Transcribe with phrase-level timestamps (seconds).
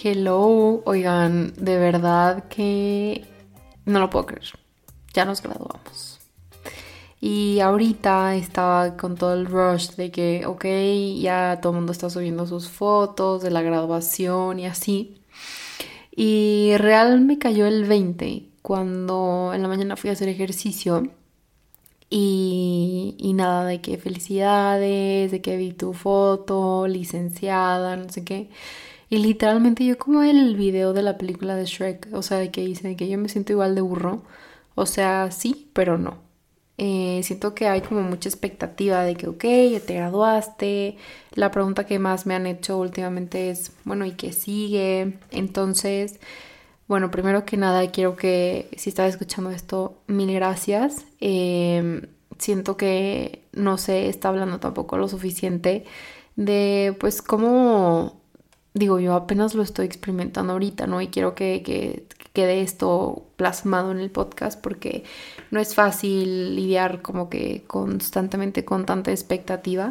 [0.00, 3.24] Hello, oigan, de verdad que
[3.84, 4.46] no lo puedo creer.
[5.12, 6.20] Ya nos graduamos.
[7.20, 10.66] Y ahorita estaba con todo el rush de que, ok,
[11.20, 15.20] ya todo el mundo está subiendo sus fotos de la graduación y así.
[16.14, 21.08] Y real me cayó el 20 cuando en la mañana fui a hacer ejercicio.
[22.08, 28.48] Y, y nada, de que felicidades, de que vi tu foto, licenciada, no sé qué.
[29.10, 32.62] Y literalmente yo como el video de la película de Shrek, o sea, de que
[32.62, 34.22] dice que yo me siento igual de burro.
[34.74, 36.18] O sea, sí, pero no.
[36.78, 40.96] Eh, siento que hay como mucha expectativa de que, ok, ya te graduaste.
[41.34, 45.18] La pregunta que más me han hecho últimamente es, bueno, ¿y qué sigue?
[45.32, 46.20] Entonces,
[46.88, 51.04] bueno, primero que nada, quiero que si estás escuchando esto, mil gracias.
[51.20, 52.02] Em,
[52.38, 55.84] siento que no se está hablando tampoco lo suficiente
[56.36, 58.20] de, pues, cómo
[58.78, 61.00] digo, yo apenas lo estoy experimentando ahorita, ¿no?
[61.00, 65.04] Y quiero que, quede esto plasmado en el podcast porque
[65.50, 69.90] no es fácil lidiar como que constantemente con tanta expectativa.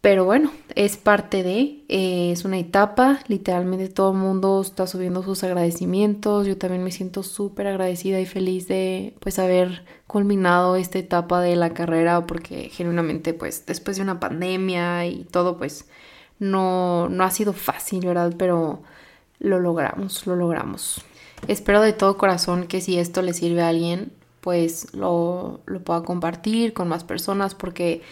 [0.00, 5.22] Pero bueno, es parte de, eh, es una etapa, literalmente todo el mundo está subiendo
[5.22, 10.98] sus agradecimientos, yo también me siento súper agradecida y feliz de pues haber culminado esta
[10.98, 15.86] etapa de la carrera porque genuinamente pues después de una pandemia y todo pues
[16.50, 18.34] no, no ha sido fácil, ¿verdad?
[18.38, 18.82] Pero
[19.38, 21.02] lo logramos, lo logramos.
[21.48, 26.02] Espero de todo corazón que si esto le sirve a alguien, pues lo, lo pueda
[26.02, 28.02] compartir con más personas porque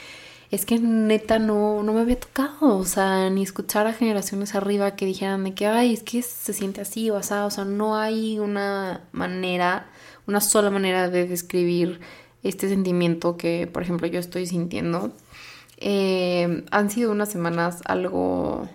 [0.50, 4.96] es que neta no, no me había tocado, o sea, ni escuchar a generaciones arriba
[4.96, 7.96] que dijeran de que, ay, es que se siente así o así, o sea, no
[7.96, 9.86] hay una manera,
[10.26, 12.00] una sola manera de describir
[12.42, 15.12] este sentimiento que, por ejemplo, yo estoy sintiendo.
[15.84, 18.68] Eh, han sido unas semanas algo,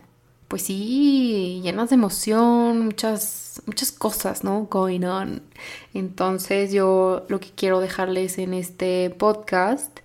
[0.50, 4.68] pues sí, llenas de emoción, muchas, muchas cosas, ¿no?
[4.70, 5.42] Going on.
[5.94, 10.00] Entonces yo lo que quiero dejarles en este podcast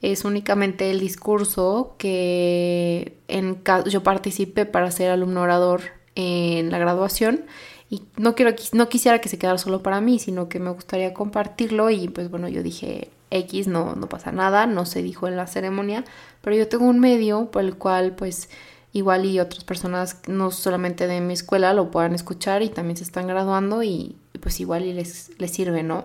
[0.00, 5.82] es únicamente el discurso que en yo participé para ser alumno orador
[6.14, 7.44] en la graduación
[7.90, 11.12] y no quiero no quisiera que se quedara solo para mí, sino que me gustaría
[11.12, 15.36] compartirlo y pues bueno, yo dije X, no, no pasa nada, no se dijo en
[15.36, 16.04] la ceremonia,
[16.42, 18.48] pero yo tengo un medio por el cual pues
[18.92, 23.04] igual y otras personas no solamente de mi escuela lo puedan escuchar y también se
[23.04, 26.04] están graduando y, pues igual y les, les sirve, ¿no?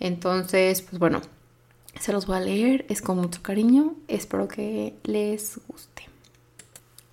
[0.00, 1.22] Entonces, pues bueno,
[1.98, 6.08] se los voy a leer, es con mucho cariño, espero que les guste.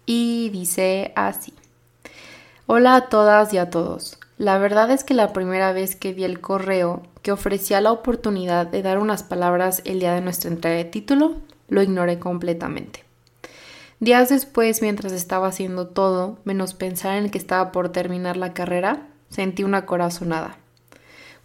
[0.06, 1.54] Y dice así.
[2.68, 4.20] Hola a todas y a todos.
[4.38, 8.68] La verdad es que la primera vez que vi el correo que ofrecía la oportunidad
[8.68, 11.38] de dar unas palabras el día de nuestra entrega de título,
[11.70, 13.04] lo ignoré completamente.
[14.00, 19.08] Días después, mientras estaba haciendo todo, menos pensar en que estaba por terminar la carrera,
[19.30, 20.60] sentí una corazonada.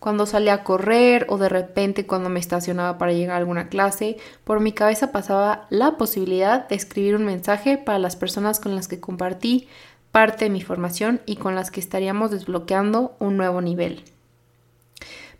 [0.01, 4.19] Cuando salí a correr o de repente cuando me estacionaba para llegar a alguna clase,
[4.45, 8.87] por mi cabeza pasaba la posibilidad de escribir un mensaje para las personas con las
[8.87, 9.67] que compartí
[10.13, 14.05] parte de mi formación y con las que estaríamos desbloqueando un nuevo nivel.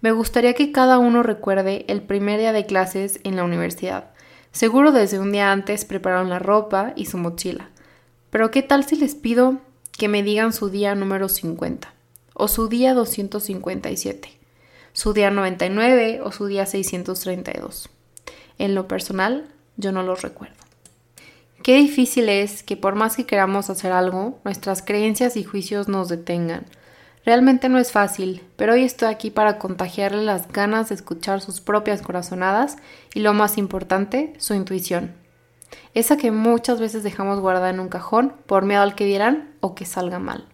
[0.01, 4.11] Me gustaría que cada uno recuerde el primer día de clases en la universidad.
[4.51, 7.69] Seguro desde un día antes prepararon la ropa y su mochila.
[8.31, 9.59] Pero ¿qué tal si les pido
[9.99, 11.93] que me digan su día número 50?
[12.33, 14.31] O su día 257.
[14.95, 17.91] Su día 99 o su día 632.
[18.59, 20.57] En lo personal, yo no los recuerdo.
[21.63, 26.09] Qué difícil es que por más que queramos hacer algo, nuestras creencias y juicios nos
[26.09, 26.65] detengan
[27.25, 31.61] Realmente no es fácil, pero hoy estoy aquí para contagiarle las ganas de escuchar sus
[31.61, 32.77] propias corazonadas
[33.15, 35.15] y lo más importante, su intuición.
[35.93, 39.75] Esa que muchas veces dejamos guardada en un cajón por miedo al que dirán o
[39.75, 40.47] que salga mal.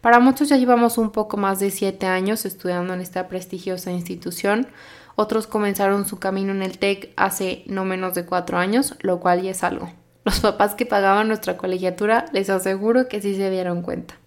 [0.00, 4.68] Para muchos ya llevamos un poco más de siete años estudiando en esta prestigiosa institución,
[5.14, 9.42] otros comenzaron su camino en el TEC hace no menos de cuatro años, lo cual
[9.42, 9.92] ya es algo.
[10.24, 14.19] Los papás que pagaban nuestra colegiatura les aseguro que sí se dieron cuenta.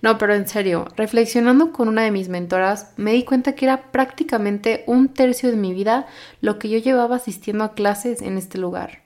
[0.00, 3.92] No, pero en serio, reflexionando con una de mis mentoras, me di cuenta que era
[3.92, 6.06] prácticamente un tercio de mi vida
[6.40, 9.02] lo que yo llevaba asistiendo a clases en este lugar.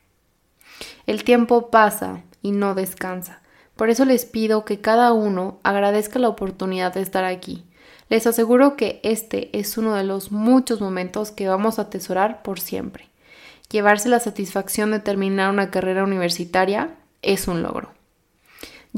[1.07, 3.41] El tiempo pasa y no descansa.
[3.77, 7.65] Por eso les pido que cada uno agradezca la oportunidad de estar aquí.
[8.09, 12.61] Les aseguro que este es uno de los muchos momentos que vamos a atesorar por
[12.61, 13.11] siempre.
[13.71, 17.96] Llevarse la satisfacción de terminar una carrera universitaria es un logro.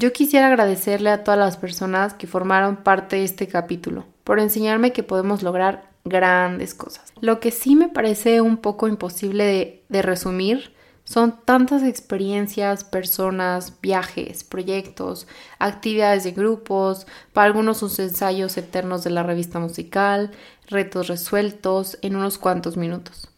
[0.01, 4.93] Yo quisiera agradecerle a todas las personas que formaron parte de este capítulo por enseñarme
[4.93, 7.13] que podemos lograr grandes cosas.
[7.21, 10.73] Lo que sí me parece un poco imposible de, resumir
[11.03, 15.27] Son tantas experiencias, personas, viajes, proyectos,
[15.59, 20.31] actividades de grupos, para algunos sus ensayos eternos de la revista musical,
[20.69, 23.31] retos resueltos en unos cuantos minutos.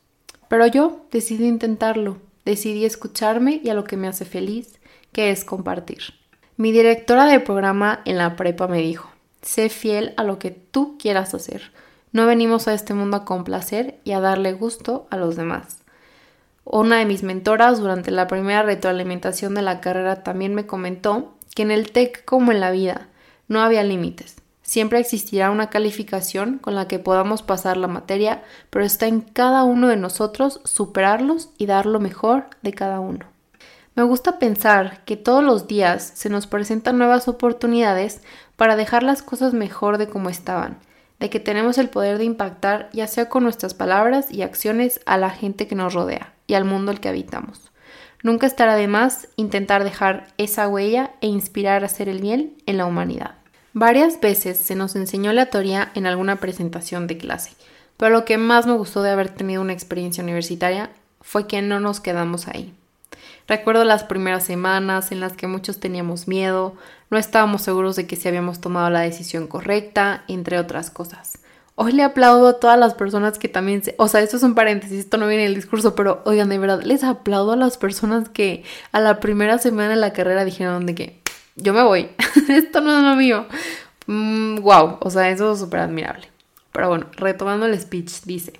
[0.48, 4.78] Pero yo decidí intentarlo, decidí escucharme y a lo que me hace feliz,
[5.12, 6.19] que es compartir.
[6.60, 9.10] Mi directora de programa en la prepa me dijo,
[9.40, 11.72] sé fiel a lo que tú quieras hacer.
[12.12, 15.78] No venimos a este mundo a complacer y a darle gusto a los demás.
[16.64, 21.62] Una de mis mentoras durante la primera retroalimentación de la carrera también me comentó que
[21.62, 23.08] en el TEC como en la vida
[23.48, 24.36] no había límites.
[24.60, 29.64] Siempre existirá una calificación con la que podamos pasar la materia, pero está en cada
[29.64, 33.29] uno de nosotros superarlos y dar lo mejor de cada uno.
[33.94, 38.22] Me gusta pensar que todos los días se nos presentan nuevas oportunidades
[38.56, 40.78] para dejar las cosas mejor de como estaban,
[41.18, 45.16] de que tenemos el poder de impactar ya sea con nuestras palabras y acciones a
[45.16, 47.72] la gente que nos rodea y al mundo el que habitamos.
[48.22, 52.76] Nunca estará de más intentar dejar esa huella e inspirar a hacer el bien en
[52.76, 53.34] la humanidad.
[53.72, 57.52] Varias veces se nos enseñó la teoría en alguna presentación de clase,
[57.96, 60.90] pero lo que más me gustó de haber tenido una experiencia universitaria
[61.20, 62.74] fue que no nos quedamos ahí.
[63.50, 66.76] Recuerdo las primeras semanas en las que muchos teníamos miedo,
[67.10, 71.40] no estábamos seguros de que si habíamos tomado la decisión correcta, entre otras cosas.
[71.74, 73.96] Hoy le aplaudo a todas las personas que también se...
[73.98, 76.58] O sea, esto es un paréntesis, esto no viene en el discurso, pero oigan, de
[76.58, 78.62] verdad, les aplaudo a las personas que
[78.92, 81.20] a la primera semana de la carrera dijeron de que
[81.56, 82.08] yo me voy,
[82.48, 83.46] esto no es lo mío.
[84.06, 86.28] wow, mm, o sea, eso es súper admirable.
[86.70, 88.52] Pero bueno, retomando el speech, dice...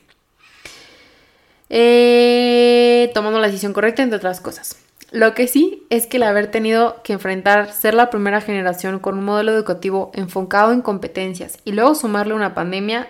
[1.70, 4.76] Eh, tomando la decisión correcta, entre otras cosas.
[5.12, 9.18] Lo que sí es que el haber tenido que enfrentar ser la primera generación con
[9.18, 13.08] un modelo educativo enfocado en competencias y luego sumarle una pandemia,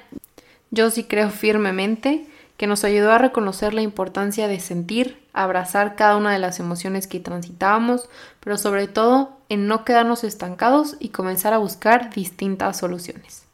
[0.71, 2.27] yo sí creo firmemente
[2.57, 7.07] que nos ayudó a reconocer la importancia de sentir, abrazar cada una de las emociones
[7.07, 8.09] que transitábamos,
[8.41, 13.45] pero sobre todo en no quedarnos estancados y comenzar a buscar distintas soluciones.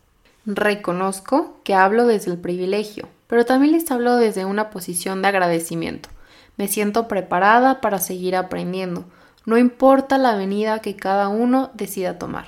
[0.44, 6.08] Reconozco que hablo desde el privilegio, pero también les hablo desde una posición de agradecimiento
[6.56, 9.04] me siento preparada para seguir aprendiendo,
[9.44, 12.46] no importa la avenida que cada uno decida tomar.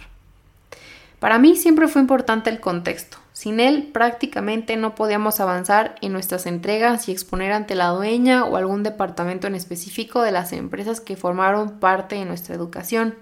[1.21, 3.19] Para mí siempre fue importante el contexto.
[3.33, 8.57] Sin él prácticamente no podíamos avanzar en nuestras entregas y exponer ante la dueña o
[8.57, 13.15] algún departamento en específico de las empresas que formaron parte de nuestra educación.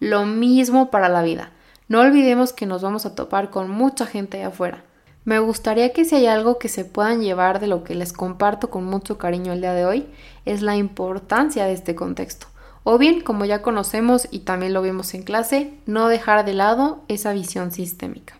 [0.00, 1.50] Lo mismo para la vida.
[1.86, 4.82] No olvidemos que nos vamos a topar con mucha gente de afuera.
[5.24, 8.68] Me gustaría que si hay algo que se puedan llevar de lo que les comparto
[8.68, 10.06] con mucho cariño el día de hoy,
[10.44, 12.46] es la importancia de este contexto.
[12.82, 17.02] O bien, como ya conocemos y también lo vimos en clase, no dejar de lado
[17.08, 18.38] esa visión sistémica.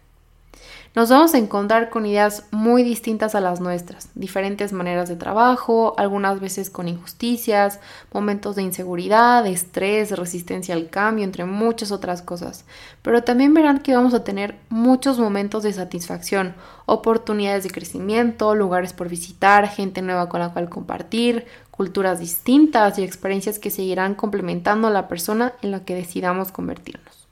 [0.95, 5.95] Nos vamos a encontrar con ideas muy distintas a las nuestras, diferentes maneras de trabajo,
[5.99, 7.81] algunas veces con injusticias,
[8.13, 12.65] momentos de inseguridad, estrés, resistencia al cambio, entre muchas otras cosas.
[13.03, 16.55] Pero también verán que vamos a tener muchos momentos de satisfacción,
[16.87, 23.03] oportunidades de crecimiento, lugares por visitar, gente nueva con la cual compartir, culturas distintas y
[23.03, 27.27] experiencias que seguirán complementando a la persona en la que decidamos convertirnos.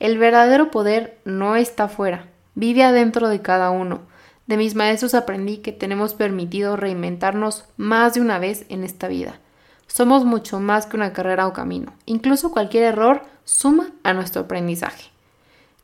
[0.00, 2.26] El verdadero poder no está afuera,
[2.58, 4.00] vive adentro de cada uno.
[4.48, 9.38] De mis maestros aprendí que tenemos permitido reinventarnos más de una vez en esta vida.
[9.86, 11.94] Somos mucho más que una carrera o camino.
[12.04, 15.04] Incluso cualquier error suma a nuestro aprendizaje.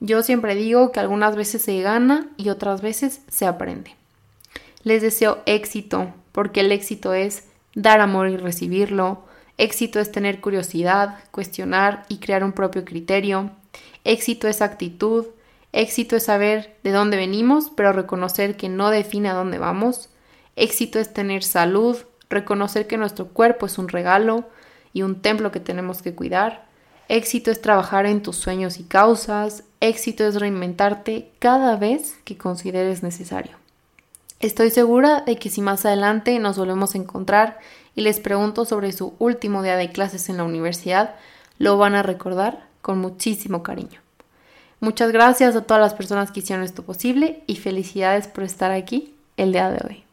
[0.01, 3.95] Yo siempre digo que algunas veces se gana y otras veces se aprende.
[4.83, 7.45] Les deseo éxito, porque el éxito es
[7.77, 9.25] dar amor y recibirlo.
[9.59, 13.51] Éxito es tener curiosidad, cuestionar y crear un propio criterio.
[14.03, 15.27] Éxito es actitud,
[15.77, 20.09] Éxito es saber de dónde venimos, pero reconocer que no define a dónde vamos.
[20.55, 21.97] Éxito es tener salud,
[22.31, 24.45] reconocer que nuestro cuerpo es un regalo
[24.93, 26.65] y un templo que tenemos que cuidar.
[27.09, 29.65] Éxito es trabajar en tus sueños y causas.
[29.81, 33.57] Éxito es reinventarte cada vez que consideres necesario.
[34.39, 37.59] Estoy segura de que si más adelante nos volvemos a encontrar
[37.97, 41.17] y les pregunto sobre su último día de clases en la universidad,
[41.59, 44.04] lo van a recordar con muchísimo cariño.
[44.85, 49.15] Muchas gracias a todas las personas que hicieron esto posible y felicidades por estar aquí
[49.39, 50.05] el día de hoy.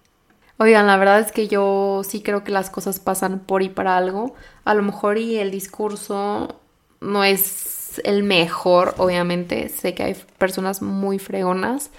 [0.59, 3.97] Oigan, la verdad es que yo sí creo que las cosas pasan por y para
[3.97, 4.33] algo.
[4.63, 6.55] A lo mejor y el discurso
[7.01, 9.67] no es el mejor, obviamente.
[9.67, 11.91] Sé que hay personas muy fregonas,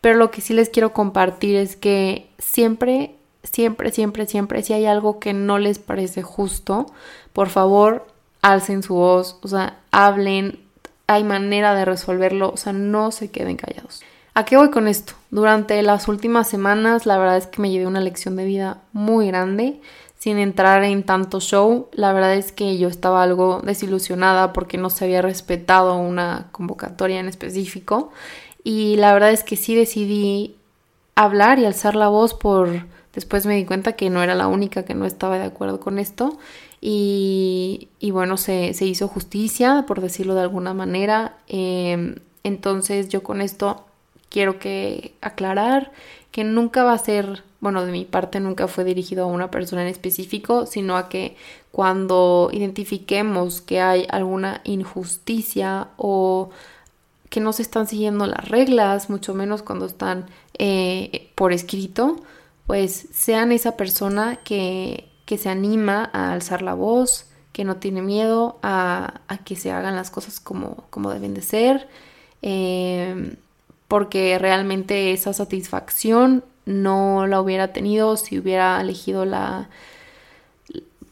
[0.00, 4.86] pero lo que sí les quiero compartir es que siempre, siempre, siempre, siempre, si hay
[4.86, 6.86] algo que no les parece justo,
[7.34, 8.06] por favor,
[8.40, 10.63] alcen su voz, o sea, hablen,
[11.06, 14.02] hay manera de resolverlo, o sea, no se queden callados.
[14.36, 15.12] ¿A qué voy con esto?
[15.30, 19.28] Durante las últimas semanas, la verdad es que me llevé una lección de vida muy
[19.28, 19.80] grande.
[20.18, 24.88] sin entrar en tanto show, la verdad es que yo estaba algo desilusionada porque no
[24.88, 28.10] se había respetado una convocatoria en específico
[28.62, 30.56] y la verdad es que sí decidí
[31.14, 32.86] hablar y alzar la voz por...
[33.12, 35.98] Después me di cuenta que no era la única que no estaba de acuerdo con
[35.98, 36.38] esto
[36.86, 41.38] y, bueno, se, hizo justicia, por decirlo de alguna manera.
[41.48, 43.86] Em, entonces yo con esto
[44.28, 45.92] quiero que aclarar
[46.30, 49.80] que nunca va a ser, bueno, de mi parte nunca fue dirigido a una persona
[49.80, 51.36] en específico, sino a que
[51.72, 56.50] cuando identifiquemos que hay alguna injusticia o
[57.30, 60.26] que no se están siguiendo las reglas, mucho menos cuando están
[60.58, 62.16] eh, por escrito,
[62.66, 68.02] pues sean esa persona que, que, se anima a alzar la voz, que no tiene
[68.02, 71.88] miedo a, a que se hagan las cosas como, como deben de ser,
[72.42, 73.36] eh,
[73.88, 79.68] porque realmente esa satisfacción no la hubiera tenido si hubiera elegido la,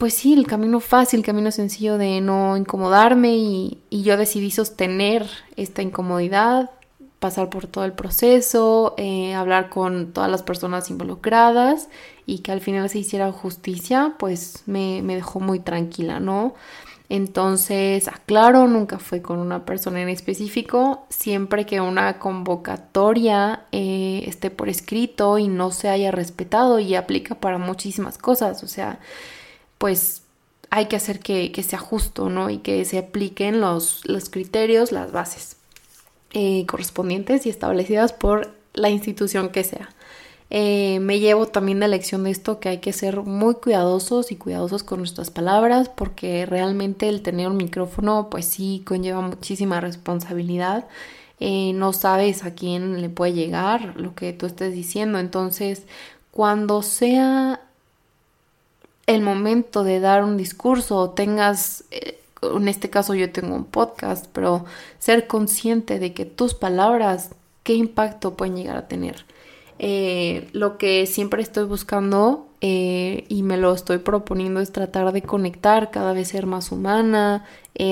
[0.03, 5.31] pues sí, el camino fácil, el camino sencillo de no incomodarme y, yo decidí sostener
[5.55, 6.71] esta incomodidad,
[7.23, 11.89] pasar por todo el proceso, eh, hablar con todas las personas involucradas
[12.27, 16.55] y que al final se hiciera justicia, pues me, dejó muy tranquila, ¿no?
[17.09, 24.51] Entonces, aclaro, nunca fue con una persona en específico, siempre que una convocatoria eh, esté
[24.51, 28.99] por escrito y no se haya respetado y aplica para muchísimas cosas, o sea,
[29.79, 30.23] pues
[30.71, 32.51] hay que hacer que, sea justo, ¿no?
[32.51, 35.62] Y que se apliquen los, los criterios, las bases
[36.33, 39.91] eh, correspondientes y establecidas por la institución que sea.
[40.55, 44.37] Eh, me llevo también de lección de esto que hay que ser muy cuidadosos y
[44.37, 50.87] cuidadosos con nuestras palabras porque realmente el tener un micrófono pues sí conlleva muchísima responsabilidad.
[51.41, 55.19] Eh, no sabes a quién le puede llegar lo que tú estés diciendo.
[55.19, 55.85] Entonces,
[56.31, 57.63] cuando sea
[59.07, 61.85] el momento de dar un discurso o tengas,
[62.43, 64.65] en este caso yo tengo un podcast, pero
[64.99, 67.31] ser consciente de que tus palabras,
[67.63, 69.25] qué impacto pueden llegar a tener.
[69.79, 75.23] Eh, lo que siempre estoy buscando eh, y me lo estoy proponiendo es tratar de
[75.23, 77.45] conectar, cada vez ser más humana,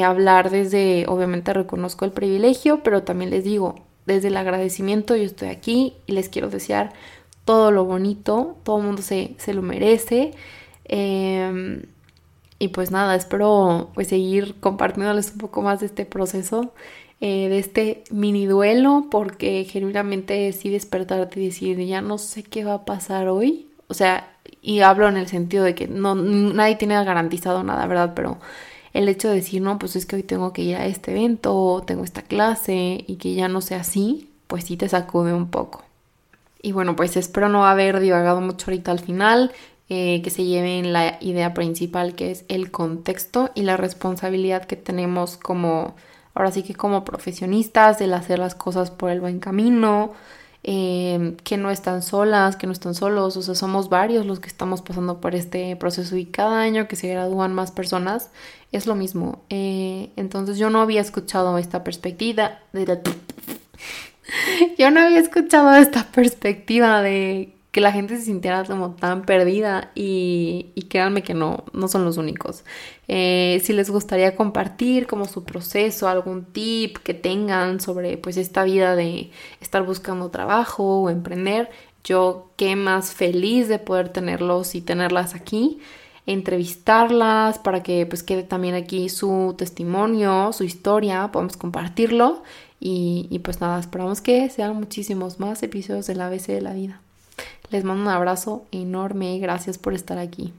[0.04, 3.76] hablar desde, obviamente reconozco el privilegio, pero también les digo,
[4.06, 6.92] desde el agradecimiento yo estoy aquí y les quiero desear
[7.44, 10.32] todo lo bonito, todo el mundo se, se lo merece.
[10.84, 11.82] Em,
[12.60, 16.74] y pues nada, espero pues seguir compartiéndoles un poco más de este proceso,
[17.22, 22.62] eh, de este mini duelo, porque genuinamente sí despertarte y decir, ya no sé qué
[22.64, 23.68] va a pasar hoy.
[23.88, 28.12] O sea, y hablo en el sentido de que no, nadie tiene garantizado nada, ¿verdad?
[28.14, 28.38] Pero
[28.92, 31.82] el hecho de decir, no, pues es que hoy tengo que ir a este evento,
[31.86, 35.82] tengo esta clase y que ya no sea así, pues sí te sacude un poco.
[36.62, 39.52] Y bueno, pues espero no haber divagado mucho ahorita al final.
[39.92, 44.76] Eh, que se lleven la idea principal que es el contexto y la responsabilidad que
[44.76, 45.96] tenemos como,
[46.32, 50.12] ahora sí que como profesionistas, el hacer las cosas por el buen camino,
[50.62, 54.46] eh, que no están solas, que no están solos, o sea, somos varios los que
[54.46, 58.30] estamos pasando por este proceso y cada año que se gradúan más personas
[58.70, 59.42] es lo mismo.
[59.50, 62.86] Eh, entonces yo no había escuchado esta perspectiva de...
[64.78, 69.92] yo no había escuchado esta perspectiva de que la gente se sintiera como tan perdida
[69.94, 72.64] y, créanme que no, no son los únicos.
[73.06, 78.64] Eh, si les gustaría compartir como su proceso, algún tip que tengan sobre pues esta
[78.64, 81.70] vida de estar buscando trabajo o emprender,
[82.02, 85.78] yo qué más feliz de poder tenerlos y tenerlas aquí
[86.26, 92.42] entrevistarlas para que pues quede también aquí su testimonio, su historia, podemos compartirlo
[92.78, 97.00] y, y pues nada, esperamos que sean muchísimos más episodios del ABC de la vida.
[97.70, 100.52] Les mando un abrazo enorme, gracias por estar aquí.